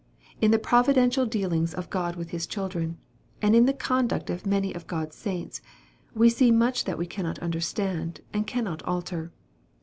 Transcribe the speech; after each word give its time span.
In 0.41 0.49
the 0.49 0.57
providential 0.57 1.27
dealings 1.27 1.75
of 1.75 1.91
God 1.91 2.15
with 2.15 2.31
His 2.31 2.47
children, 2.47 2.97
and 3.39 3.55
in 3.55 3.67
the 3.67 3.71
conduct 3.73 4.31
of 4.31 4.47
many 4.47 4.73
of 4.73 4.87
God's 4.87 5.15
saints, 5.15 5.61
we 6.15 6.27
see 6.27 6.49
much 6.49 6.85
that 6.85 6.97
we 6.97 7.05
cannot 7.05 7.37
understand 7.37 8.21
and 8.33 8.47
cannot 8.47 8.81
alter. 8.81 9.31